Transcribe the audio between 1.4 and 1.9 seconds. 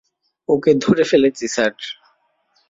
Sir.